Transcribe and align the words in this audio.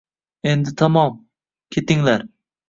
Endi 0.51 0.73
tamom…Ketinglar 0.81 2.25